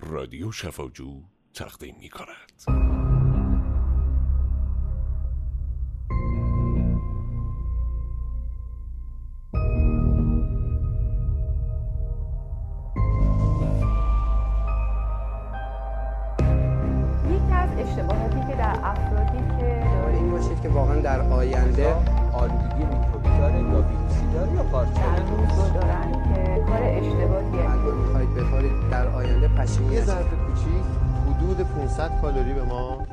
رادیو 0.00 0.52
شفاجو 0.52 1.22
تقدیم 1.54 1.96
می 2.00 2.08
کند 2.08 2.62
یکی 17.30 17.52
از 17.52 17.70
اشتباهاتی 17.78 18.40
که 18.50 18.56
در 18.56 18.80
افرادی 18.82 19.38
که 19.60 19.82
این 20.14 20.30
باشید 20.30 20.62
که 20.62 20.68
واقعا 20.68 21.00
در 21.00 21.20
آینده 21.20 21.94
آلودگی 22.32 22.84
میکروبی 22.84 23.23
داره 23.44 23.58
یا 23.58 23.82
ویروسی 23.82 24.26
داره 24.34 24.52
یا 24.52 24.62
قارچ 24.62 24.88
هنوز 24.88 25.72
دارن 25.74 26.12
که 26.12 26.62
کار 26.66 26.82
اشتباهیه. 26.82 27.70
الکل 27.70 27.96
می‌خواهید 27.96 28.34
بخورید 28.34 28.90
در 28.90 29.08
آینده 29.08 29.48
پشیمون 29.48 29.92
یه. 29.92 30.04
ظرف 30.04 30.26
کوچیک 30.26 30.84
حدود 31.26 31.56
500 31.56 32.20
کالری 32.20 32.52
به 32.52 32.62
ما. 32.62 33.06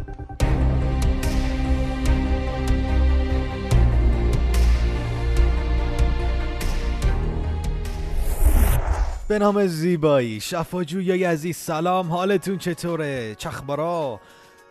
به 9.28 9.40
نام 9.40 9.68
زیبایی 9.68 10.40
شفاجویای 10.40 11.24
عزیز 11.24 11.58
سلام 11.58 12.12
حالتون 12.12 12.58
چطوره؟ 12.58 13.36
چخبرا 13.36 14.20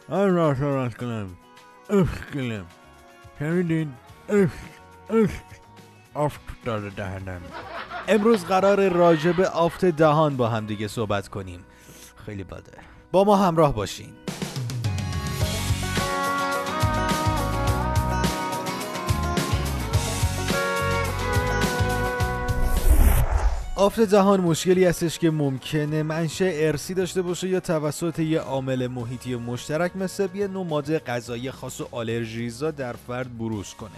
من 0.09 0.34
را 0.34 0.54
کنم. 0.88 1.29
اخ 1.90 2.30
کنم. 2.34 2.65
شنیدین 3.38 3.88
اخ 4.29 4.51
آفت 6.14 6.41
داره 6.64 6.91
دهنم. 6.91 7.41
امروز 8.09 8.45
قرار 8.45 8.88
راجب 8.88 9.41
آفت 9.41 9.84
دهان 9.84 10.37
با 10.37 10.48
هم 10.48 10.66
دیگه 10.66 10.88
صحبت 10.88 11.29
کنیم. 11.29 11.65
خیلی 12.26 12.45
بده 12.45 12.73
با 13.12 13.24
ما 13.24 13.37
همراه 13.37 13.74
باشین. 13.74 14.12
آفت 23.76 24.01
دهان 24.01 24.40
مشکلی 24.40 24.85
هستش 24.85 25.18
که 25.18 25.30
ممکنه 25.30 26.02
منشه 26.02 26.52
ارسی 26.54 26.95
داشته 26.95 27.23
باشه 27.23 27.48
یا 27.48 27.60
توسط 27.60 28.18
یه 28.18 28.40
عامل 28.40 28.87
محیطی 28.87 29.37
مشترک 29.37 29.96
مثل 29.96 30.29
یه 30.35 30.48
نوع 30.48 30.66
ماده 30.66 30.98
غذایی 30.98 31.51
خاص 31.51 31.80
و 31.80 31.88
آلرژیزا 31.90 32.70
در 32.70 32.92
فرد 32.92 33.38
بروز 33.38 33.74
کنه. 33.74 33.90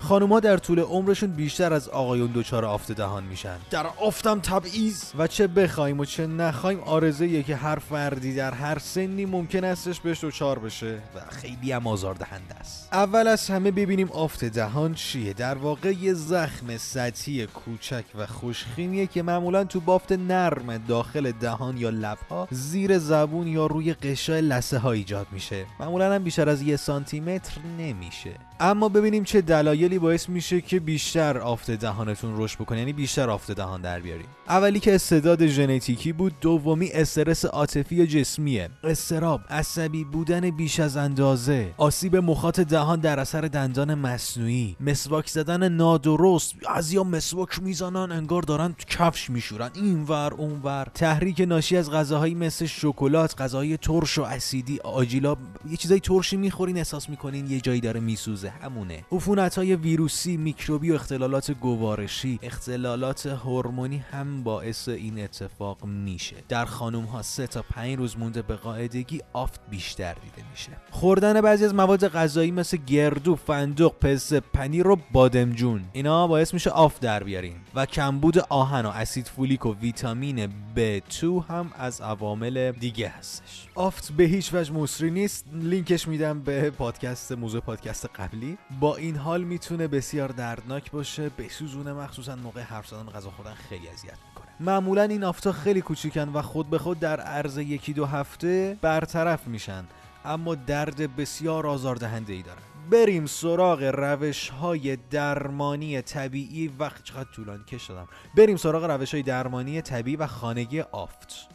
خانوما 0.00 0.40
در 0.40 0.56
طول 0.56 0.78
عمرشون 0.78 1.30
بیشتر 1.30 1.72
از 1.72 1.88
آقایون 1.88 2.30
دچار 2.34 2.64
آفت 2.64 2.92
دهان 2.92 3.24
میشن. 3.24 3.56
در 3.70 3.86
آفتم 3.86 4.40
تبعیض. 4.40 5.02
و 5.18 5.26
چه 5.26 5.46
بخوایم 5.46 6.00
و 6.00 6.04
چه 6.04 6.26
نخوایم 6.26 6.80
آرزه 6.80 7.42
که 7.42 7.56
هر 7.56 7.78
فردی 7.78 8.34
در 8.34 8.54
هر 8.54 8.78
سنی 8.78 9.26
ممکن 9.26 9.64
استش 9.64 10.00
بهش 10.00 10.24
دچار 10.24 10.58
بشه. 10.58 10.94
و 10.94 11.20
خیلی 11.30 11.72
هم 11.72 11.86
آزاردهنده 11.86 12.54
است. 12.54 12.88
اول 12.92 13.28
از 13.28 13.50
همه 13.50 13.70
ببینیم 13.70 14.10
آفت 14.10 14.44
دهان 14.44 14.94
چیه. 14.94 15.32
در 15.32 15.54
واقع 15.54 15.92
یه 15.92 16.14
زخم 16.14 16.76
سطحی 16.76 17.46
کوچک 17.46 18.04
و 18.18 18.26
خوشخیمیه 18.26 19.06
که 19.06 19.22
معمولا 19.22 19.64
تو 19.64 19.80
بافت 19.80 20.12
نرم 20.12 20.78
داخل 20.78 21.32
دهان 21.32 21.76
یا 21.76 21.90
لبها 21.90 22.48
زیر 22.50 22.98
زبون 22.98 23.46
یا 23.46 23.66
روی 23.66 23.94
قشای 23.94 24.40
لثه 24.40 24.78
ها 24.78 24.92
ایجاد 24.92 25.26
میشه. 25.32 25.66
معمولا 25.80 26.14
هم 26.14 26.24
بیشتر 26.24 26.48
از 26.48 26.62
یه 26.62 26.76
سانتی 26.76 27.20
متر 27.20 27.60
نمیشه. 27.78 28.47
اما 28.60 28.88
ببینیم 28.88 29.24
چه 29.24 29.40
دلایلی 29.40 29.98
باعث 29.98 30.28
میشه 30.28 30.60
که 30.60 30.80
بیشتر 30.80 31.38
آفت 31.38 31.70
دهانتون 31.70 32.34
رشد 32.36 32.58
بکنه. 32.58 32.78
یعنی 32.78 32.92
بیشتر 32.92 33.30
آفت 33.30 33.52
دهان 33.52 33.80
در 33.80 34.00
بیاریم. 34.00 34.26
اولی 34.48 34.80
که 34.80 34.94
استعداد 34.94 35.46
ژنتیکی 35.46 36.12
بود 36.12 36.32
دومی 36.40 36.90
استرس 36.92 37.44
عاطفی 37.44 38.06
جسمیه. 38.06 38.70
استراب 38.84 39.40
عصبی 39.50 40.04
بودن 40.04 40.50
بیش 40.50 40.80
از 40.80 40.96
اندازه. 40.96 41.74
آسیب 41.76 42.16
مخاط 42.16 42.60
دهان 42.60 43.00
در 43.00 43.20
اثر 43.20 43.40
دندان 43.40 43.94
مصنوعی. 43.94 44.76
مسواک 44.80 45.28
زدن 45.28 45.72
نادرست. 45.72 46.54
از 46.68 46.92
یا 46.92 47.04
مسواک 47.04 47.62
می‌زنن 47.62 48.12
انگار 48.12 48.42
دارن 48.42 48.74
کفش 48.88 49.30
میشورن. 49.30 49.70
اینور 49.74 50.34
اونور. 50.34 50.86
تحریک 50.94 51.40
ناشی 51.40 51.76
از 51.76 51.90
غذاهایی 51.90 52.34
مثل 52.34 52.66
شکلات 52.66 53.40
غذاهای 53.40 53.76
ترش 53.76 54.18
و 54.18 54.22
اسیدی 54.22 54.78
آجیلا. 54.78 55.36
یه 55.70 55.76
چیزای 55.76 56.00
ترشی 56.00 56.36
می‌خورین 56.36 56.76
احساس 56.76 57.08
می‌کنین 57.08 57.46
یه 57.46 57.60
جایی 57.60 57.80
داره 57.80 58.00
میسوزه. 58.00 58.47
همونه. 58.48 59.04
عفونت 59.12 59.58
های 59.58 59.76
ویروسی 59.76 60.36
میکروبی 60.36 60.90
و 60.90 60.94
اختلالات 60.94 61.50
گوارشی 61.50 62.38
اختلالات 62.42 63.26
هورمونی 63.26 63.98
هم 63.98 64.42
باعث 64.42 64.88
این 64.88 65.24
اتفاق 65.24 65.84
میشه. 65.84 66.36
در 66.48 66.64
خانم 66.64 67.04
ها 67.04 67.22
سه 67.22 67.46
تا 67.46 67.62
پنج 67.62 67.98
روز 67.98 68.18
مونده 68.18 68.42
به 68.42 68.56
قاعدگی 68.56 69.20
آفت 69.32 69.60
بیشتر 69.70 70.12
دیده 70.12 70.48
میشه. 70.50 70.70
خوردن 70.90 71.40
بعضی 71.40 71.64
از 71.64 71.74
مواد 71.74 72.08
غذایی 72.08 72.50
مثل 72.50 72.76
گردو 72.76 73.36
فندق 73.36 73.92
پسته 73.98 74.40
پنیر 74.40 74.88
و 74.88 74.96
بادمجون. 75.12 75.84
اینا 75.92 76.26
باعث 76.26 76.54
میشه 76.54 76.70
آفت 76.70 77.00
در 77.02 77.24
بیارین 77.24 77.56
و 77.74 77.86
کمبود 77.86 78.38
آهن 78.38 78.86
و 78.86 78.88
اسید 78.88 79.28
فولیک 79.28 79.66
و 79.66 79.74
ویتامین 79.74 80.46
B2 80.46 81.24
هم 81.48 81.70
از 81.78 82.00
عوامل 82.00 82.72
دیگه 82.72 83.08
هستش. 83.08 83.68
آفت 83.74 84.12
به 84.12 84.24
هیچ 84.24 84.54
وجه 84.54 84.72
مصری 84.72 85.10
نیست. 85.10 85.44
لینکش 85.52 86.08
میدم 86.08 86.40
به 86.40 86.70
پادکست 86.70 87.32
موضوع 87.32 87.60
پادکست 87.60 88.06
قبلی. 88.06 88.37
با 88.80 88.96
این 88.96 89.16
حال 89.16 89.44
می‌تونه 89.44 89.88
بسیار 89.88 90.28
دردناک 90.28 90.90
باشه 90.90 91.28
بسوزونه 91.28 91.92
مخصوصا 91.92 92.36
موقع 92.36 92.60
حرف 92.60 92.86
زدن 92.86 93.10
غذا 93.10 93.30
خوردن 93.30 93.54
خیلی 93.54 93.88
اذیت 93.88 94.18
می‌کنه. 94.28 94.46
معمولا 94.60 95.02
این 95.02 95.24
آفتا 95.24 95.52
خیلی 95.52 95.80
کوچیکن 95.80 96.28
و 96.28 96.42
خود 96.42 96.70
به 96.70 96.78
خود 96.78 97.00
در 97.00 97.20
عرض 97.20 97.58
یکی 97.58 97.92
دو 97.92 98.06
هفته 98.06 98.76
برطرف 98.82 99.46
میشن 99.46 99.84
اما 100.24 100.54
درد 100.54 101.16
بسیار 101.16 101.66
آزاردهنده 101.66 102.32
ای 102.32 102.42
دارن. 102.42 102.62
بریم 102.90 103.26
سراغ 103.26 103.82
روش 103.82 104.48
های 104.48 104.96
درمانی 105.10 106.02
طبیعی. 106.02 106.68
و 106.78 106.90
چقدر 107.04 107.28
طولانی 107.34 107.64
کش 107.64 107.86
دادم. 107.86 108.08
بریم 108.36 108.56
سراغ 108.56 108.84
روش 108.84 109.14
های 109.14 109.22
درمانی 109.22 109.82
طبیعی 109.82 110.16
و 110.16 110.26
خانگی 110.26 110.80
آفت. 110.80 111.48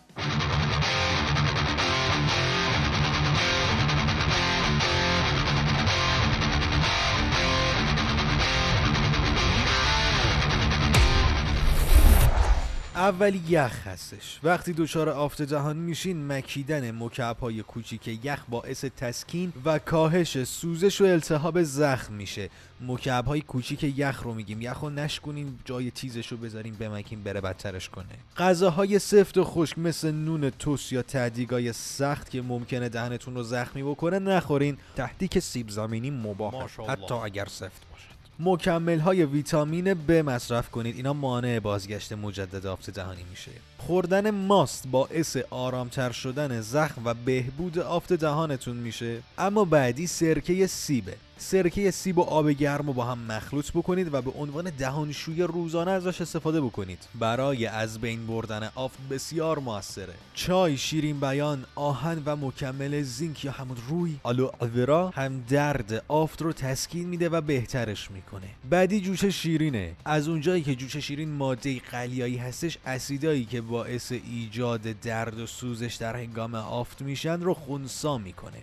اول 13.04 13.40
یخ 13.48 13.88
هستش. 13.88 14.40
وقتی 14.44 14.74
دچار 14.74 15.10
آفت 15.10 15.42
دهان 15.42 15.78
میشین 15.78 16.28
مکیدن 16.28 16.92
مکعب 16.92 17.38
های 17.38 17.64
کوچیک 17.64 18.20
یخ 18.24 18.40
باعث 18.50 18.86
تسکین 18.86 19.54
و 19.66 19.80
کاهش 19.80 20.44
سوزش 20.44 21.02
و 21.02 21.04
التهاب 21.04 21.64
زخم 21.64 22.14
میشه. 22.14 22.50
مکعب 22.82 23.26
های 23.26 23.42
کوچیک 23.42 23.84
یخ 23.84 24.24
رو 24.24 24.34
میگیم. 24.34 24.62
یخ 24.62 24.80
رو 24.80 24.90
نشکنین 24.90 25.60
جای 25.66 25.92
تیزش 25.92 26.28
رو 26.28 26.38
بذارین 26.38 26.76
بمکین 26.76 27.24
بره 27.24 27.42
بدترش 27.42 27.90
کنه. 27.90 28.06
غذاهای 28.38 29.00
سفت 29.00 29.38
و 29.38 29.44
خشک 29.44 29.80
مثل 29.80 30.12
نون 30.12 30.50
توست 30.50 30.94
یا 30.94 31.02
تهدیگای 31.02 31.74
سخت 31.74 32.30
که 32.30 32.42
ممکنه 32.42 32.90
دهنتون 32.90 33.36
رو 33.36 33.44
زخمی 33.44 33.84
بکنه 33.84 34.20
نخورین. 34.20 34.78
تهدیگ 34.96 35.40
سیب 35.40 35.70
زمینی 35.70 36.12
مباح. 36.12 36.68
حتی 36.88 37.14
اگر 37.14 37.46
سفت 37.46 37.93
مکمل 38.40 39.00
های 39.00 39.26
ویتامین 39.26 39.94
B 39.94 40.12
مصرف 40.12 40.70
کنید. 40.70 40.96
اینا 40.96 41.14
مانع 41.14 41.60
بازگشت 41.60 42.14
مجدد 42.14 42.66
آفت 42.66 42.90
دهانی 42.90 43.24
میشه. 43.30 43.52
خوردن 43.88 44.32
ماست 44.32 44.88
باعث 44.88 45.38
آرامتر 45.50 46.12
شدن 46.12 46.62
زخم 46.62 47.02
و 47.06 47.14
بهبود 47.14 47.80
آفت 47.80 48.14
دهانتون 48.14 48.78
میشه. 48.78 49.20
اما 49.38 49.66
بعدی 49.66 50.08
سرکه 50.08 50.68
سیبه. 50.68 51.16
سرکه 51.38 51.92
سیب 51.92 52.18
و 52.18 52.22
آب 52.22 52.50
گرم 52.50 52.88
رو 52.88 52.94
با 52.94 53.06
هم 53.06 53.20
مخلوط 53.20 53.72
بکنید 53.72 54.14
و 54.14 54.22
به 54.22 54.32
عنوان 54.32 54.72
دهانشوی 54.78 55.44
روزانه 55.44 55.92
ازش 55.92 56.22
استفاده 56.22 56.62
بکنید. 56.62 57.00
برای 57.20 57.66
از 57.66 58.00
بین 58.00 58.28
بردن 58.28 58.70
آفت 58.76 58.98
بسیار 59.10 59.60
موثره. 59.60 60.14
چای 60.34 60.78
شیرین 60.78 61.20
بیان 61.20 61.66
آهن 61.76 62.22
و 62.26 62.36
مکمل 62.36 63.02
زینک 63.02 63.46
یا 63.46 63.52
همون 63.52 63.78
روی 63.90 64.16
آلو 64.24 64.50
آورا 64.60 65.10
هم 65.10 65.44
درد 65.50 66.04
آفت 66.08 66.42
رو 66.42 66.54
تسکین 66.54 67.08
میده 67.08 67.30
و 67.30 67.42
بهترش 67.42 68.12
می‌کنه. 68.12 68.48
بعدی 68.70 69.02
جوش 69.02 69.26
شیرینه. 69.26 69.94
از 70.06 70.28
اونجایی 70.28 70.64
که 70.64 70.76
جوش 70.76 70.98
شیرین 70.98 71.30
ماده 71.30 71.80
قلیایی 71.80 72.38
هستش 72.38 72.78
اسیدایی 72.86 73.46
که 73.46 73.62
باعث 73.74 74.12
ایجاد 74.12 74.82
درد 74.82 75.40
و 75.40 75.48
سوزش 75.48 75.96
در 75.96 76.16
هنگام 76.16 76.56
آفت 76.56 77.02
میشن 77.02 77.42
رو 77.42 77.54
خونسا 77.54 78.18
می‌کنه. 78.18 78.62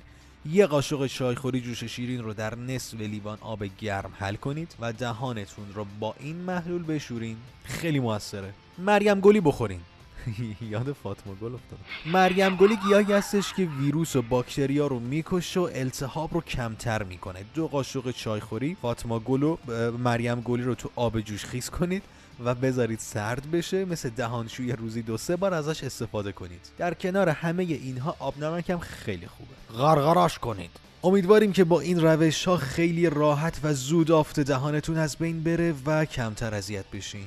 یه 0.51 0.67
قاشق 0.67 1.07
چایخوری 1.07 1.61
جوش 1.61 1.85
شیرین 1.85 2.23
رو 2.23 2.35
در 2.35 2.55
نصف 2.55 3.01
لیوان 3.01 3.39
آب 3.41 3.65
گرم 3.79 4.13
حل 4.19 4.37
کنید 4.37 4.75
و 4.81 4.93
دهانتون 4.93 5.65
رو 5.75 5.87
با 6.01 6.15
این 6.21 6.37
محلول 6.37 6.83
بشورین. 6.83 7.37
خیلی 7.65 8.01
موثره. 8.01 8.55
مریم 8.79 9.21
گلی 9.21 9.41
بخورین. 9.41 9.81
یاد 10.75 10.93
فاطمه 10.93 11.35
گل 11.35 11.55
افتادم 11.55 11.83
مریم 12.07 12.57
گلی 12.57 12.77
گیاهی 12.77 13.13
هستش 13.13 13.53
که 13.55 13.63
ویروس 13.63 14.17
و 14.17 14.23
باکتریا 14.23 14.87
رو 14.87 15.01
می‌کشه 15.01 15.61
و 15.61 15.69
التهاب 15.75 16.35
رو 16.35 16.41
کمتر 16.41 17.03
می‌کنه. 17.03 17.45
دو 17.55 17.69
قاشق 17.69 18.11
چایخوری 18.11 18.77
فاطمه 18.83 19.19
گل 19.19 19.43
و 19.43 19.57
مریم 19.99 20.41
گلی 20.41 20.63
رو 20.63 20.75
تو 20.75 20.91
آب 20.97 21.21
جوش 21.21 21.45
خیس 21.45 21.71
کنید. 21.71 22.03
و 22.45 22.55
بذارید 22.55 22.99
سرد 22.99 23.51
بشه 23.51 23.85
مثل 23.85 24.11
دهانشوی 24.11 24.73
روزی 24.73 25.03
دو 25.03 25.17
سه 25.17 25.37
بار 25.37 25.55
ازش 25.55 25.85
استفاده 25.85 26.33
کنید. 26.33 26.61
در 26.79 26.95
کنار 26.95 27.29
همه 27.29 27.63
اینها 27.63 28.17
آب 28.19 28.39
نمک 28.39 28.71
هم 28.71 28.79
خیلی 28.79 29.27
خوبه. 29.27 29.83
غرغراش 29.83 30.39
کنید. 30.39 30.71
امیدواریم 31.03 31.53
که 31.53 31.65
با 31.65 31.81
این 31.81 32.01
روش 32.01 32.45
ها 32.49 32.57
خیلی 32.57 33.11
راحت 33.11 33.61
و 33.63 33.75
زود 33.75 34.11
آفت 34.11 34.41
دهانتون 34.41 34.99
از 34.99 35.17
بین 35.17 35.43
بره 35.43 35.75
و 35.87 36.05
کمتر 36.05 36.55
اذیت 36.55 36.85
بشین. 36.93 37.27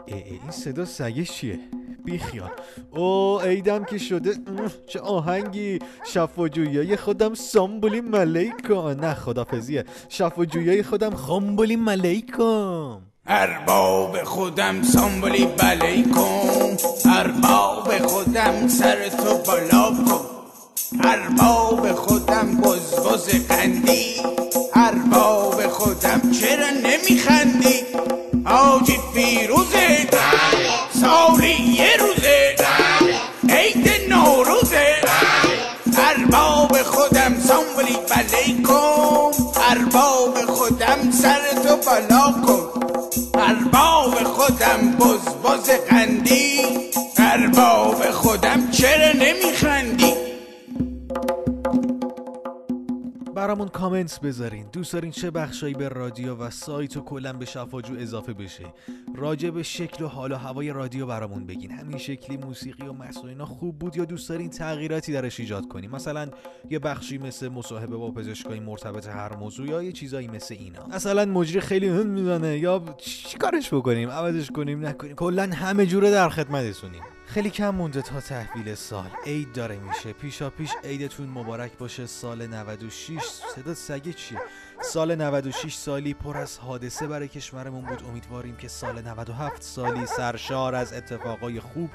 ای 0.06 0.14
ای 0.14 0.30
این 0.30 0.50
صدا 0.50 0.84
سگش 0.84 1.32
چیه؟ 1.32 1.58
بیخیال. 2.04 2.50
او 2.90 3.06
ایدم 3.42 3.84
که 3.84 3.98
شده 3.98 4.34
چه 4.88 5.00
آهنگی. 5.00 5.78
شفاجویای 6.06 6.96
خودم 6.96 7.34
سامبولی 7.34 8.00
ملیکا. 8.00 8.92
نه 8.94 9.14
خدافزیه 9.14 9.84
شفاجویای 10.08 10.82
خودم 10.82 11.10
خامبولی 11.10 11.76
ملیکم 11.76 13.09
ارباب 13.26 14.24
خودم 14.24 14.82
سامبولی 14.82 15.46
بلیکم 15.46 16.76
ارباب 17.10 18.06
خودم 18.06 18.68
سر 18.68 19.08
تو 19.08 19.38
بالا 19.38 19.90
کن 19.90 20.20
ارباب 21.04 21.92
خودم 21.92 22.56
بز 22.56 22.94
بز 22.94 23.46
قندی. 23.48 24.14
ارباب 24.74 25.68
خودم 25.68 26.20
چرا 26.40 26.70
نمیخندی؟ 26.70 27.80
آجی 28.46 28.98
فیروزه 29.14 30.08
سالی 31.00 31.62
یه 31.62 31.96
روزه 31.96 32.56
عید 33.48 34.12
نوروزه 34.12 34.86
ارباب 35.98 36.82
خودم 36.82 37.40
سامبولی 37.40 37.96
بلیکم 38.10 39.30
ارباب 39.70 40.46
خودم 40.46 41.10
سر 41.10 41.40
تو 41.62 41.76
بالا 41.76 42.32
کن. 42.46 42.89
ارباب 43.34 44.24
خودم 44.24 44.96
بز 45.00 45.28
بز 45.44 45.70
قندی 45.70 46.60
ارباب 47.18 48.10
خودم 48.10 48.70
چرا 48.70 49.12
نمیخندی؟ 49.12 50.19
برامون 53.40 53.68
کامنت 53.68 54.20
بذارین. 54.20 54.66
دوست 54.72 54.92
دارین 54.92 55.10
چه 55.10 55.30
بخشایی 55.30 55.74
به 55.74 55.88
رادیو 55.88 56.34
و 56.34 56.50
سایت 56.50 56.96
و 56.96 57.00
کلا 57.00 57.32
به 57.32 57.44
شفاجو 57.44 57.94
اضافه 57.98 58.32
بشه. 58.32 58.64
راجع 59.16 59.50
به 59.50 59.62
شکل 59.62 60.04
و 60.04 60.08
حال 60.08 60.32
و 60.32 60.36
هوای 60.36 60.72
رادیو 60.72 61.06
برامون 61.06 61.46
بگین. 61.46 61.70
همین 61.70 61.98
شکلی 61.98 62.36
موسیقی 62.36 62.86
و 62.86 62.92
مسائینا 62.92 63.46
خوب 63.46 63.78
بود 63.78 63.96
یا 63.96 64.04
دوست 64.04 64.28
دارین 64.28 64.50
تغییراتی 64.50 65.12
درش 65.12 65.40
ایجاد 65.40 65.68
کنیم؟ 65.68 65.90
مثلا 65.90 66.28
یه 66.70 66.78
بخشی 66.78 67.18
مثل 67.18 67.48
مصاحبه 67.48 67.96
با 67.96 68.10
پزشکای 68.10 68.60
مرتبط 68.60 69.08
هر 69.08 69.36
موضوع 69.36 69.66
یا 69.66 69.82
یه 69.82 69.92
چیزایی 69.92 70.28
مثل 70.28 70.54
اینا. 70.58 70.86
مثلا 70.86 71.24
مجری 71.24 71.60
خیلی 71.60 71.88
هن 71.88 72.06
می‌زنه 72.06 72.58
یا 72.58 72.82
چی 72.98 73.38
کارش 73.38 73.74
بکنیم؟ 73.74 74.10
عوضش 74.10 74.50
کنیم؟ 74.50 74.86
نکنیم؟ 74.86 75.16
کلا 75.16 75.50
همه 75.54 75.86
جوره 75.86 76.10
در 76.10 76.28
خدمتتونیم. 76.28 77.02
خیلی 77.34 77.50
کم 77.50 77.70
مونده 77.70 78.02
تا 78.02 78.20
تحویل 78.20 78.74
سال. 78.74 79.10
عید 79.26 79.52
داره 79.52 79.78
میشه. 79.78 80.12
پیشا 80.12 80.50
پیش 80.50 80.70
عیدتون 80.84 81.28
مبارک 81.28 81.78
باشه. 81.78 82.06
سال 82.06 82.46
96 82.46 83.22
صدا 83.54 83.74
سگه 83.74 84.12
چیه؟ 84.12 84.38
سال 84.82 85.14
96 85.14 85.74
سالی 85.74 86.14
پر 86.14 86.36
از 86.36 86.58
حادثه 86.58 87.06
برای 87.06 87.28
کشورمون 87.28 87.84
بود. 87.84 88.04
امیدواریم 88.08 88.56
که 88.56 88.68
سال 88.68 89.02
97 89.02 89.62
سالی 89.62 90.06
سرشار 90.06 90.74
از 90.74 90.92
اتفاقای 90.92 91.60
خوب 91.60 91.90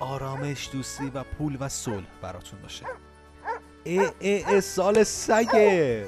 آرامش 0.00 0.68
دوستی 0.72 1.10
و 1.14 1.24
پول 1.24 1.56
و 1.60 1.68
صلح 1.68 2.06
براتون 2.22 2.62
باشه. 2.62 2.86
ای 3.84 3.98
ای 4.18 4.44
ای 4.44 4.60
سال 4.60 5.02
سگه! 5.02 6.06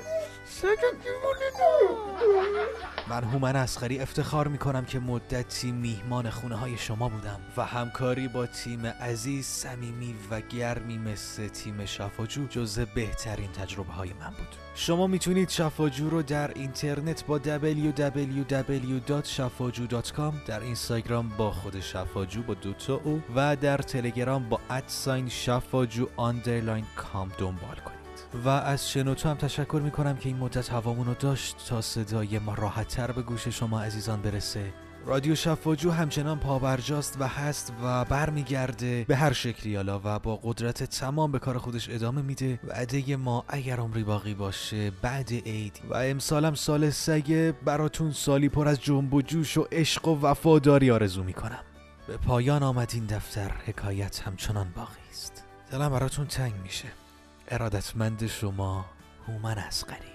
من 3.39 3.57
اسخری 3.57 4.01
افتخار 4.01 4.49
می‌کنم 4.49 4.85
که 4.85 4.99
مدتی 4.99 5.73
میهمان 5.73 6.31
خونه 6.31 6.57
های 6.57 6.79
شما 6.79 7.09
بودم 7.09 7.41
و 7.57 7.65
همکاری 7.65 8.29
با 8.29 8.47
تیم 8.47 8.87
عزیز 8.87 9.47
صمیمی 9.47 10.15
و 10.31 10.41
گرمی 10.41 10.99
مثل 10.99 11.49
تیم 11.49 11.87
شفاجو 11.87 12.47
جزء 12.47 12.85
بهترین 12.95 13.53
تجربه 13.53 13.93
های 13.93 14.13
من 14.21 14.31
بود. 14.31 14.49
شما 14.75 15.07
می‌تونید 15.07 15.49
شفاجو 15.49 16.11
رو 16.11 16.23
در 16.23 16.51
اینترنت 16.55 17.27
با 17.27 17.39
www.shafaju.com 17.39 20.35
در 20.47 20.61
اینستاگرام 20.61 21.29
با 21.29 21.51
خود 21.51 21.81
شفاجو 21.81 22.43
با 22.43 22.55
دوتا 22.55 23.01
O 23.05 23.23
و 23.37 23.57
در 23.57 23.79
تلگرام 23.79 24.49
با 24.49 24.61
at 24.71 24.90
sign 24.90 25.29
شفاجو 25.29 26.07
underline 26.17 26.85
com 26.97 27.33
دنبال 27.39 27.77
کنید. 27.77 27.92
و 28.45 28.49
از 28.49 28.91
شنوتو 28.91 29.29
هم 29.29 29.37
تشکر 29.37 29.81
می‌کنم 29.85 30.17
که 30.17 30.29
این 30.29 30.39
مدت 30.39 30.73
هوامون 30.73 31.07
رو 31.07 31.15
داشت 31.15 31.57
تا 31.69 31.81
صدای 31.81 32.39
ما 32.39 32.55
راحتتر 32.55 33.13
به 33.13 33.23
گوش 33.23 33.49
شما 33.49 33.83
عزیزان 33.83 34.23
برسه. 34.23 34.73
رادیو 35.07 35.35
شفاجو 35.35 35.91
همچنان 35.91 36.39
پابرجاست 36.39 37.17
و 37.21 37.29
هست 37.29 37.73
و 37.83 38.05
برمیگرده 38.05 39.05
به 39.09 39.17
هر 39.17 39.33
شکلی 39.33 39.77
حالا 39.77 40.01
و 40.05 40.19
با 40.19 40.37
قدرت 40.43 40.83
تمام 40.83 41.33
به 41.33 41.39
کار 41.39 41.59
خودش 41.59 41.91
ادامه 41.91 42.23
میده. 42.23 42.61
وعده 42.65 43.17
ما 43.17 43.45
اگر 43.49 43.77
عمری 43.77 44.05
باقی 44.05 44.35
باشه 44.35 44.91
بعد 44.91 45.33
عید. 45.33 45.81
و 45.91 45.95
امسالم 45.97 46.55
سال 46.55 46.91
سگه 46.91 47.55
براتون 47.65 48.13
سالی 48.13 48.49
پر 48.49 48.69
از 48.69 48.81
جنب 48.81 49.15
و 49.15 49.23
جوش 49.23 49.57
و 49.59 49.67
عشق 49.73 50.09
و 50.09 50.21
وفاداری 50.21 50.91
آرزو 50.91 51.23
می‌کنم. 51.25 51.61
به 52.07 52.17
پایان 52.17 52.63
آمد 52.63 52.91
این 52.95 53.07
دفتر 53.07 53.53
حکایت 53.67 54.21
همچنان 54.21 54.73
باقی 54.77 55.11
است. 55.11 55.45
دلم 55.73 55.89
براتون 55.89 56.27
تنگ 56.27 56.53
میشه. 56.63 56.89
ارادتمند 57.53 58.27
شما 58.27 58.85
هومن 59.29 59.59
اسقری 59.59 60.12